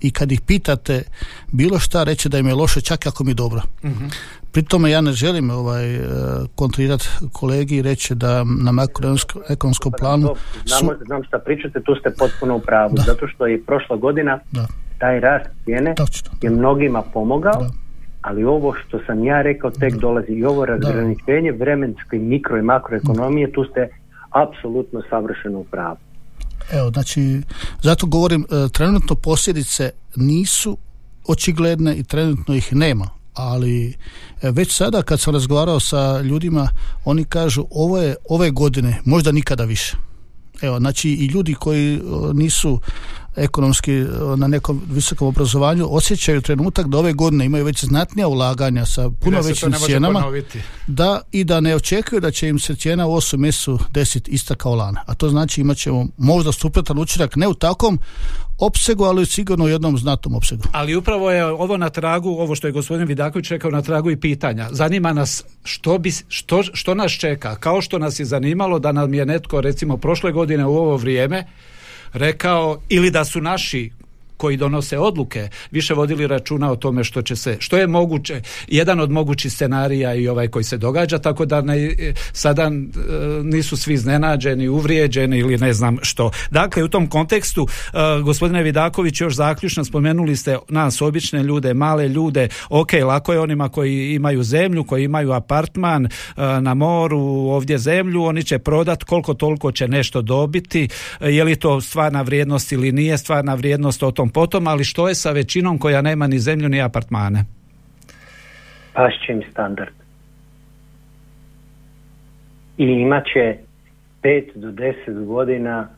[0.00, 1.02] i kad ih pitate
[1.52, 3.62] bilo šta reći da im je loše čak ako mi je dobro.
[3.84, 3.88] Mm
[4.52, 6.00] Pri tome ja ne želim ovaj, e,
[6.54, 10.34] kontrirati kolegi i reći da na makroekonomskom planu...
[10.66, 13.02] Znam, znam šta pričate, tu ste potpuno u pravu, da.
[13.02, 14.66] zato što je prošla godina da.
[14.98, 15.94] Taj rast cijene
[16.42, 17.66] je mnogima pomogao,
[18.22, 23.52] ali ovo što sam ja rekao tek dolazi i ovo razgraničenje vremenske mikro i makroekonomije,
[23.52, 23.88] tu ste
[24.30, 25.96] apsolutno savršeno u pravu.
[26.72, 27.42] Evo, znači,
[27.82, 30.78] zato govorim, e, trenutno posljedice nisu
[31.28, 33.88] očigledne i trenutno ih nema ali
[34.42, 36.68] e, već sada kad sam razgovarao sa ljudima
[37.04, 39.96] oni kažu ovo je ove godine možda nikada više.
[40.62, 42.00] Evo znači i ljudi koji
[42.34, 42.80] nisu
[43.36, 44.04] ekonomski
[44.36, 49.40] na nekom visokom obrazovanju osjećaju trenutak da ove godine imaju već znatnija ulaganja sa puno
[49.40, 50.22] većim cijenama
[50.86, 54.54] da i da ne očekuju da će im se cijena u 8 mjesecu desiti ista
[54.54, 55.00] kao lana.
[55.06, 57.98] A to znači imat ćemo možda suprotan učinak ne u takvom
[58.58, 60.62] opsegu, ali sigurno u jednom znatnom opsegu.
[60.72, 64.20] Ali upravo je ovo na tragu, ovo što je gospodin Vidaković rekao na tragu i
[64.20, 64.68] pitanja.
[64.70, 69.14] Zanima nas što, bi, što, što nas čeka, kao što nas je zanimalo da nam
[69.14, 71.46] je netko recimo prošle godine u ovo vrijeme
[72.14, 73.90] rekao ili da su naši
[74.36, 79.00] koji donose odluke više vodili računa o tome što će se, što je moguće, jedan
[79.00, 81.94] od mogućih scenarija i ovaj koji se događa, tako da ne,
[82.32, 82.70] sada e,
[83.42, 86.30] nisu svi iznenađeni, uvrijeđeni ili ne znam što.
[86.50, 92.08] Dakle, u tom kontekstu, e, gospodine Vidaković, još zaključno spomenuli ste nas, obične ljude, male
[92.08, 96.10] ljude, ok, lako je onima koji imaju zemlju, koji imaju apartman e,
[96.60, 97.20] na moru,
[97.56, 100.88] ovdje zemlju, oni će prodat koliko toliko će nešto dobiti,
[101.20, 105.14] je li to stvarna vrijednost ili nije stvarna vrijednost, o tom potom, ali što je
[105.14, 107.44] sa većinom koja nema ni zemlju ni apartmane?
[108.92, 109.94] Pašće im standard.
[112.78, 113.56] I imat će
[114.22, 115.88] 5 do 10 godina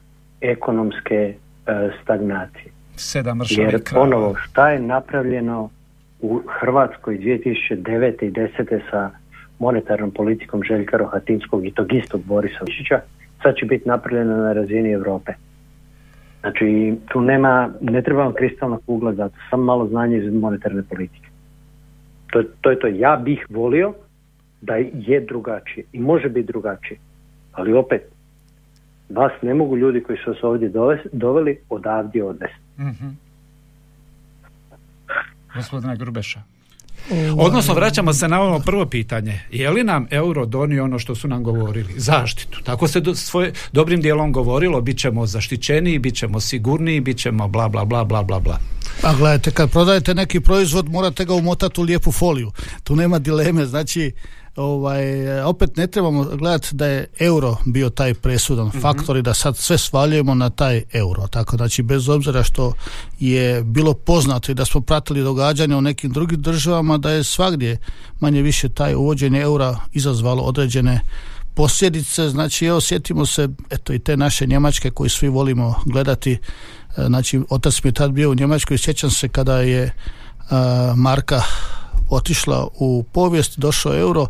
[0.41, 1.35] ekonomske e,
[2.03, 2.73] stagnacije.
[2.97, 5.71] Sedam Jer ponovo šta je napravljeno
[6.21, 8.25] u Hrvatskoj 2009.
[8.25, 8.81] i 10.
[8.91, 9.11] sa
[9.59, 13.01] monetarnom politikom Željka Rohatinskog i tog istog Borisa Višića,
[13.43, 15.33] sad će biti napravljeno na razini Europe.
[16.41, 21.29] Znači, tu nema, ne treba vam kristalna kugla zato, samo malo znanje iz monetarne politike.
[22.31, 22.87] To, to je to.
[22.87, 23.95] Ja bih volio
[24.61, 26.99] da je drugačije i može biti drugačije.
[27.53, 28.03] Ali opet,
[29.09, 30.73] vas ne mogu ljudi koji su vas ovdje
[31.13, 32.61] doveli odavdje odvesti.
[32.79, 33.19] Mm-hmm.
[35.55, 36.56] Gospodina Grubeša.
[37.37, 39.41] Odnosno, vraćamo se na ono prvo pitanje.
[39.51, 41.95] Je li nam euro donio ono što su nam govorili?
[41.97, 42.63] Zaštitu.
[42.63, 47.49] Tako se do, svoj, dobrim dijelom govorilo, bit ćemo zaštićeniji, bit ćemo sigurniji, bit ćemo
[47.49, 48.59] bla bla bla bla bla bla.
[49.03, 52.53] A gledajte, kad prodajete neki proizvod morate ga umotati u lijepu foliju.
[52.85, 54.13] Tu nema dileme, znači
[54.57, 59.35] ovaj, opet ne trebamo gledati da je euro bio taj presudan mm faktor i da
[59.35, 61.27] sad sve svaljujemo na taj euro.
[61.27, 62.73] Tako znači bez obzira što
[63.19, 67.77] je bilo poznato i da smo pratili događanja u nekim drugim državama da je svagdje
[68.21, 71.01] manje više taj uvođenje eura izazvalo određene
[71.55, 76.33] posljedice, znači evo sjetimo se eto i te naše Njemačke koji svi volimo gledati.
[76.33, 76.39] E,
[77.07, 78.79] znači otac mi je tad bio u Njemačkoj.
[78.79, 79.93] Sjećam se kada je e,
[80.97, 81.43] marka
[82.11, 84.27] otišla u povijest, došao euro,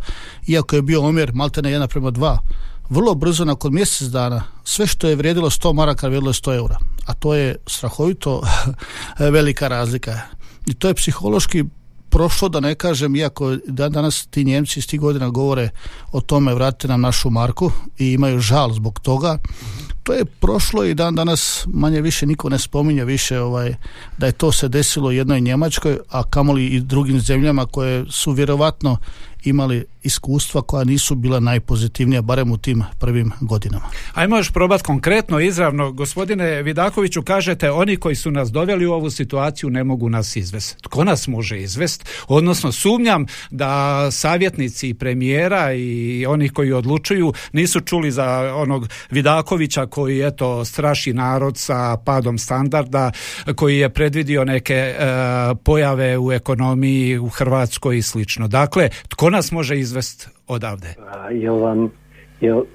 [0.47, 2.39] iako je bio omjer maltene jedna prema dva,
[2.91, 6.79] vrlo brzo nakon mjesec dana sve što je vrijedilo 100 maraka vrijedilo je 100 eura.
[7.07, 8.43] A to je strahovito
[9.19, 10.21] velika razlika.
[10.67, 11.65] I to je psihološki
[12.11, 15.71] prošlo, da ne kažem, iako da danas ti Njemci iz tih godina govore
[16.13, 19.39] o tome vratite nam našu marku i imaju žal zbog toga,
[20.07, 23.75] to je prošlo i dan danas manje više niko ne spominje više ovaj
[24.19, 28.97] da je to se desilo jednoj Njemačkoj, a kamoli i drugim zemljama koje su vjerovatno
[29.47, 33.85] imali iskustva koja nisu bila najpozitivnija, barem u tim prvim godinama.
[34.15, 35.93] Ajmo još probati konkretno, izravno.
[35.93, 40.83] Gospodine Vidakoviću, kažete, oni koji su nas doveli u ovu situaciju ne mogu nas izvesti.
[40.83, 42.05] Tko nas može izvesti?
[42.29, 50.27] Odnosno, sumnjam da savjetnici premijera i oni koji odlučuju nisu čuli za onog Vidakovića koji,
[50.27, 53.13] eto, straši narod sa padom standarda,
[53.57, 54.95] koji je predvidio neke e,
[55.65, 58.49] pojave u ekonomiji u Hrvatskoj i slično.
[58.49, 60.95] Dakle, tko nas može izvesti odavde?
[60.99, 61.91] A, jel, vam,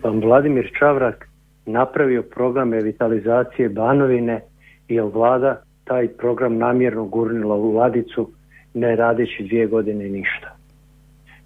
[0.04, 1.28] vam Vladimir Čavrak
[1.66, 4.42] napravio program revitalizacije Banovine
[4.88, 8.32] i jel vlada taj program namjerno gurnila u ladicu
[8.74, 10.56] ne radeći dvije godine ništa?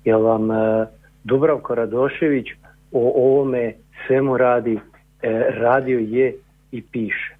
[0.05, 0.85] Jel vam e,
[1.23, 2.47] Dubravko Radošević
[2.91, 3.73] o ovome
[4.07, 4.79] svemu radi, e,
[5.49, 6.35] radio je
[6.71, 7.35] i piše?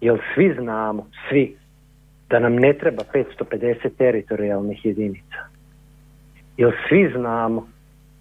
[0.00, 1.56] Jel svi znamo, svi,
[2.30, 5.53] da nam ne treba 550 teritorijalnih jedinica?
[6.56, 7.68] Jer svi znamo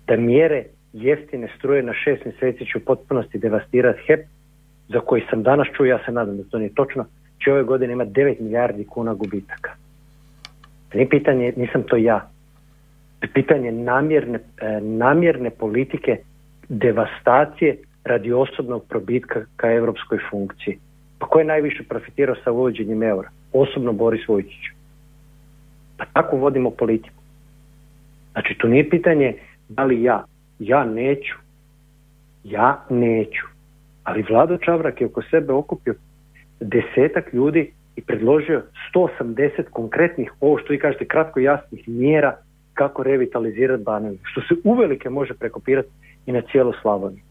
[0.07, 4.25] da mjere jeftine struje na šest mjeseci će u potpunosti devastirati HEP,
[4.87, 7.05] za koji sam danas čuo, ja se nadam da to nije točno,
[7.43, 9.71] će ove godine imati 9 milijardi kuna gubitaka.
[10.93, 12.29] Nije pitanje, nisam to ja.
[13.33, 16.17] Pitanje namjerne, e, namjerne politike
[16.69, 20.77] devastacije radi osobnog probitka ka europskoj funkciji.
[21.19, 23.29] Pa ko je najviše profitirao sa uvođenjem eura?
[23.53, 24.63] Osobno Boris Vojčić.
[25.97, 27.22] Pa tako vodimo politiku.
[28.33, 29.33] Znači, to nije pitanje
[29.69, 30.25] da li ja.
[30.59, 31.35] Ja neću.
[32.43, 33.45] Ja neću.
[34.03, 35.93] Ali Vlado Čavrak je oko sebe okupio
[36.59, 38.63] desetak ljudi i predložio
[38.95, 42.37] 180 konkretnih, ovo što vi kažete, kratko jasnih mjera
[42.73, 45.89] kako revitalizirati Banovinu, što se uvelike može prekopirati
[46.25, 47.21] i na cijelu Slavoniju.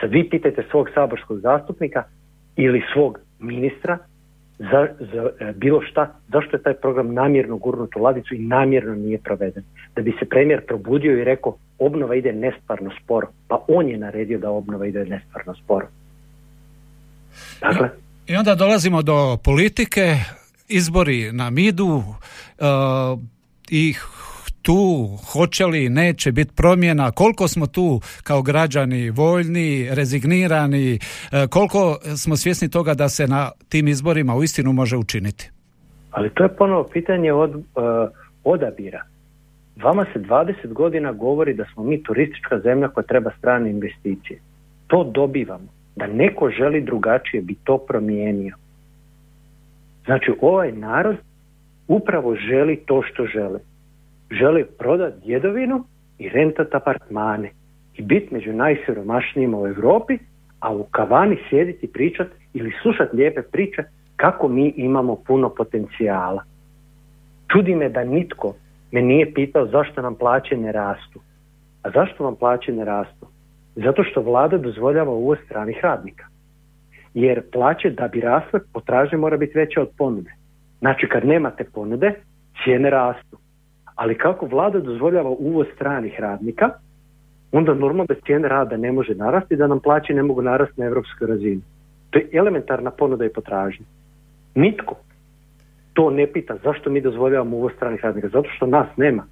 [0.00, 2.02] Sad vi pitajte svog saborskog zastupnika
[2.56, 3.98] ili svog ministra
[4.58, 8.94] za, za e, bilo šta, zašto je taj program namjerno gurnut u ladicu i namjerno
[8.94, 9.64] nije proveden.
[9.96, 13.28] Da bi se premijer probudio i rekao obnova ide nestvarno sporo.
[13.48, 15.86] Pa on je naredio da obnova ide nestvarno sporo.
[17.60, 17.90] Dakle.
[18.26, 20.16] I onda dolazimo do politike,
[20.68, 22.04] izbori na midu uh,
[23.70, 23.94] i
[24.66, 30.98] tu hoće li neće biti promjena, koliko smo tu kao građani voljni, rezignirani, e,
[31.50, 35.50] koliko smo svjesni toga da se na tim izborima uistinu može učiniti?
[36.10, 37.62] Ali to je ponovo pitanje od uh,
[38.44, 39.02] odabira.
[39.76, 44.40] Vama se 20 godina govori da smo mi turistička zemlja koja treba strane investicije.
[44.86, 45.68] To dobivamo.
[45.96, 48.56] Da neko želi drugačije bi to promijenio.
[50.04, 51.16] Znači ovaj narod
[51.88, 53.60] upravo želi to što žele
[54.30, 55.84] žele prodati djedovinu
[56.18, 57.50] i rentat apartmane
[57.94, 60.18] i biti među najsiromašnijima u Europi,
[60.60, 63.82] a u kavani sjediti pričat ili slušati lijepe priče
[64.16, 66.42] kako mi imamo puno potencijala.
[67.52, 68.54] Čudi me da nitko
[68.92, 71.20] me nije pitao zašto nam plaće ne rastu.
[71.82, 73.26] A zašto vam plaće ne rastu?
[73.74, 76.24] Zato što vlada dozvoljava uvoz stranih radnika.
[77.14, 80.30] jer plaće da bi rasle potražnja mora biti veća od ponude.
[80.78, 82.14] Znači kad nemate ponude,
[82.64, 83.38] cijene rastu.
[83.96, 86.70] Ali kako vlada dozvoljava uvoz stranih radnika,
[87.52, 90.86] onda normalno da cijene rada ne može narasti, da nam plaće ne mogu narasti na
[90.86, 91.62] europskoj razini.
[92.10, 93.86] To je elementarna ponuda i potražnja.
[94.54, 94.96] Nitko
[95.92, 98.28] to ne pita zašto mi dozvoljavamo uvoz stranih radnika.
[98.28, 99.26] Zato što nas nema.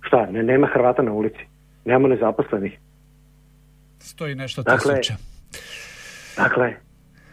[0.00, 1.46] Šta, ne, nema Hrvata na ulici.
[1.84, 2.78] Nemamo nezaposlenih.
[3.98, 5.14] Stoji nešto dakle, tisuća.
[6.36, 6.74] Dakle,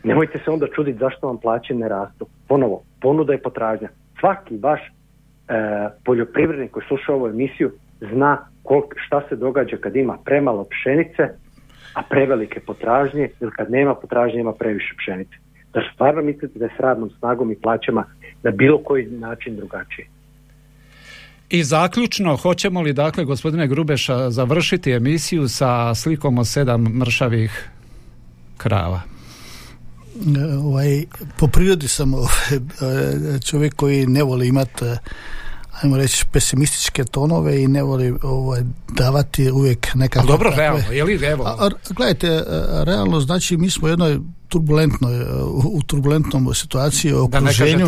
[0.03, 2.27] nemojte se onda čuditi zašto vam plaće ne rastu.
[2.47, 3.89] Ponovo, ponuda i potražnja.
[4.19, 4.81] Svaki vaš
[6.05, 7.71] poljoprivrednik koji sluša ovu emisiju
[8.13, 11.23] zna kolik, šta se događa kad ima premalo pšenice,
[11.93, 15.35] a prevelike potražnje, ili kad nema potražnje ima previše pšenice.
[15.73, 18.05] Da stvarno mislite da je s radnom snagom i plaćama
[18.43, 20.07] na bilo koji način drugačije.
[21.49, 27.69] I zaključno, hoćemo li dakle gospodine Grubeša završiti emisiju sa slikom o sedam mršavih
[28.57, 29.01] krava?
[30.63, 31.05] Ovaj,
[31.37, 32.29] po prirodi sam ovaj,
[33.45, 34.85] čovjek koji ne voli imati
[35.81, 40.27] ajmo reći pesimističke tonove i ne voli ovaj, davati uvijek nekakve...
[40.27, 41.43] Dobro, realno, je li evo?
[41.43, 42.43] A, gledajte,
[42.83, 45.21] realno znači mi smo u jednoj turbulentnoj,
[45.65, 47.87] u turbulentnom situaciji u okruženju,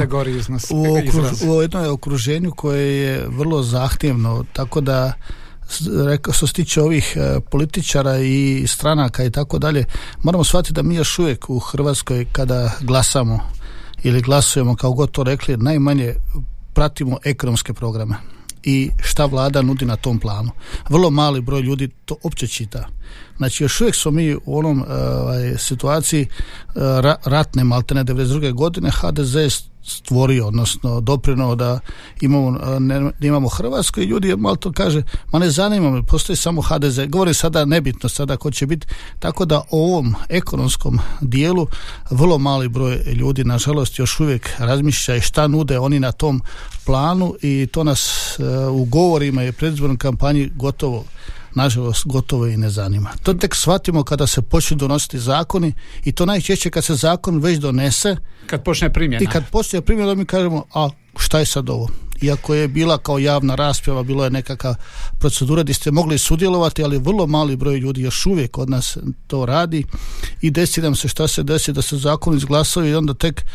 [0.71, 5.13] u, u jednoj okruženju koje je vrlo zahtjevno, tako da
[6.33, 9.85] što se tiče ovih e, političara i stranaka i tako dalje,
[10.23, 13.39] moramo shvatiti da mi još uvijek u Hrvatskoj kada glasamo
[14.03, 16.15] ili glasujemo kao god to rekli, najmanje
[16.73, 18.15] pratimo ekonomske programe
[18.63, 20.51] i šta vlada nudi na tom planu.
[20.89, 22.87] Vrlo mali broj ljudi to opće čita.
[23.37, 26.27] Znači još uvijek smo mi u onom ovaj, situaciji
[26.67, 26.81] uh,
[27.25, 28.53] ratne maltene 92.
[28.53, 29.35] godine HDZ
[29.83, 31.79] stvorio, odnosno doprinuo da
[32.21, 36.61] imamo, ne, imamo Hrvatsku i ljudi malo to kaže, ma ne zanima me, postoji samo
[36.61, 36.99] HDZ.
[37.07, 38.87] Govori sada nebitno sada ko će biti,
[39.19, 41.67] tako da o ovom ekonomskom dijelu
[42.09, 46.41] vrlo mali broj ljudi nažalost još uvijek razmišlja i šta nude oni na tom
[46.85, 48.35] planu i to nas
[48.71, 51.05] u govorima i predizbornoj kampanji gotovo
[51.55, 53.09] nažalost gotovo i ne zanima.
[53.23, 55.73] To tek shvatimo kada se počnu donositi zakoni
[56.03, 60.15] i to najčešće kad se zakon već donese kad počne primjena i kad počne primjena
[60.15, 61.89] mi kažemo a šta je sad ovo
[62.21, 64.75] iako je bila kao javna rasprava, bilo je nekakva
[65.19, 68.97] procedura gdje ste mogli sudjelovati, ali vrlo mali broj ljudi još uvijek od nas
[69.27, 69.85] to radi
[70.41, 73.45] i desi nam se šta se desi da se zakon izglasaju i onda tek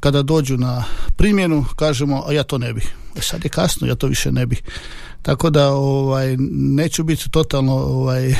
[0.00, 0.84] kada dođu na
[1.16, 2.94] primjenu kažemo, a ja to ne bih.
[3.16, 4.62] E sad je kasno, ja to više ne bih.
[5.22, 8.34] Tako da ovaj neću biti totalno ovaj e,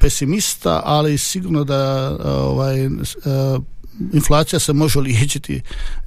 [0.00, 2.88] pesimista, ali sigurno da ovaj e,
[4.12, 5.60] inflacija se može liječiti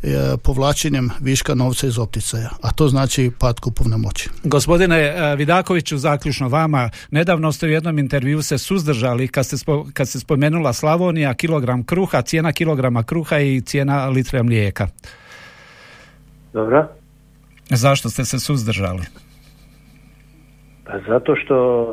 [0.03, 4.29] e, povlačenjem viška novca iz opticaja, a to znači pad kupovne moći.
[4.43, 9.55] Gospodine Vidakoviću, zaključno vama, nedavno ste u jednom intervju se suzdržali kad ste,
[9.93, 14.87] kad ste spomenula Slavonija, kilogram kruha, cijena kilograma kruha i cijena litre mlijeka.
[16.53, 16.87] Dobro.
[17.69, 19.05] Zašto ste se suzdržali?
[20.85, 21.89] Pa zato što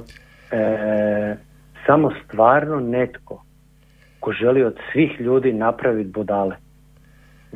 [0.51, 1.36] e,
[1.86, 3.45] samo stvarno netko
[4.20, 6.57] ko želi od svih ljudi napraviti budale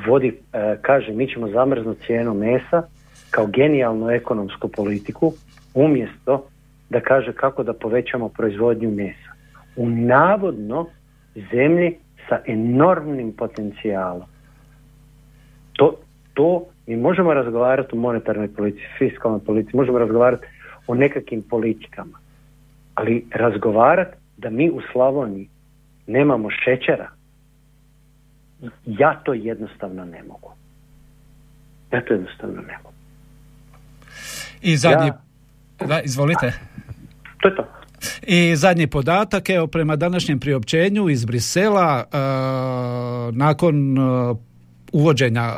[0.07, 2.83] vodi, e, kaže mi ćemo zamrznuti cijenu mesa
[3.31, 5.33] kao genijalnu ekonomsku politiku
[5.75, 6.47] umjesto
[6.91, 9.31] da kaže kako da povećamo proizvodnju mesa.
[9.77, 10.87] U navodno
[11.53, 11.97] zemlji
[12.29, 14.29] sa enormnim potencijalom.
[15.73, 15.95] To,
[16.35, 20.47] to mi možemo razgovarati o monetarnoj politici, fiskalnoj politici, možemo razgovarati
[20.87, 22.19] o nekakvim politikama.
[22.95, 25.49] Ali razgovarati da mi u Slavoniji
[26.07, 27.11] nemamo šećera,
[28.87, 30.51] ja to jednostavno ne mogu.
[31.93, 32.95] Ja to jednostavno ne mogu.
[34.63, 35.11] I zadnji...
[35.87, 36.53] Da, izvolite.
[37.41, 37.65] To je to.
[38.23, 44.37] I zadnji podatak, evo prema današnjem priopćenju iz Brisela, uh, nakon uh,
[44.95, 45.55] uvođenja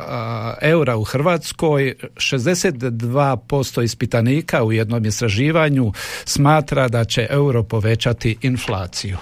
[0.61, 5.93] eura u Hrvatskoj 62% ispitanika u jednom istraživanju
[6.25, 9.17] smatra da će euro povećati inflaciju.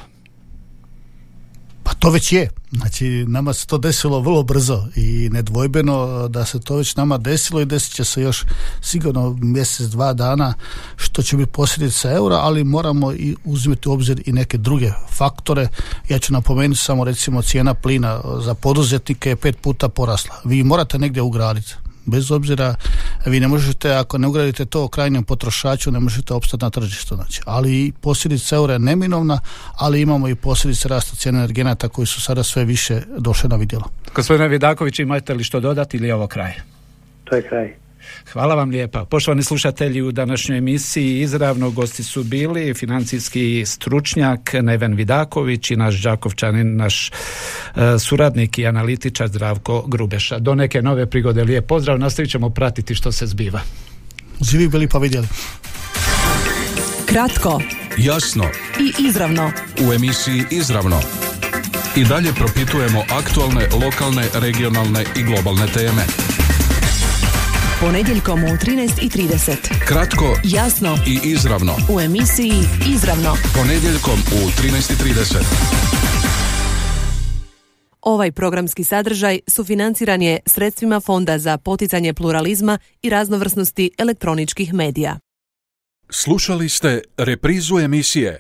[2.00, 2.50] To već je.
[2.72, 7.62] Znači, nama se to desilo vrlo brzo i nedvojbeno da se to već nama desilo
[7.62, 8.44] i desit će se još
[8.82, 10.54] sigurno mjesec, dva dana
[10.96, 15.68] što će biti posljedica eura, ali moramo i uzimati u obzir i neke druge faktore.
[16.10, 20.36] Ja ću napomenuti samo recimo cijena plina za poduzetnike je pet puta porasla.
[20.46, 21.74] Vi morate negdje ugraditi
[22.06, 22.76] bez obzira
[23.26, 27.42] vi ne možete ako ne ugradite to krajnjem potrošaču ne možete opstati na tržištu znači.
[27.46, 29.40] ali posljedica eura je neminovna
[29.76, 33.90] ali imamo i posljedice rasta cijene energenata koji su sada sve više došle na vidjelo
[34.16, 36.54] Gospodine Vidaković imate li što dodati ili je ovo kraj?
[37.24, 37.85] To je kraj
[38.34, 39.06] Hvala vam lijepa.
[39.06, 46.02] Poštovani slušatelji u današnjoj emisiji izravno gosti su bili financijski stručnjak Neven Vidaković i naš
[46.02, 47.12] Đakovčanin, naš e,
[48.00, 50.40] suradnik i analitičar Zdravko Grubeša.
[50.40, 53.62] Do neke nove prigode lijep pozdrav, nastavit ćemo pratiti što se zbiva.
[54.42, 55.28] Živi bili pa vidjeli.
[57.06, 57.62] Kratko
[57.98, 58.44] Jasno
[58.80, 59.52] i izravno.
[59.88, 61.02] u emisiji Izravno.
[61.96, 66.06] I dalje propitujemo aktualne, lokalne, regionalne i globalne teme.
[67.86, 69.86] Ponedjeljkom u 13.30.
[69.88, 71.76] Kratko Jasno i izravno.
[71.96, 72.54] u emisiji
[72.90, 73.38] Izravno.
[73.54, 75.36] Ponedjeljkom u 13.30.
[78.02, 85.20] Ovaj programski sadržaj sufinanciran je sredstvima Fonda za poticanje pluralizma i raznovrsnosti elektroničkih medija.
[86.10, 88.40] Slušali ste reprizu emisije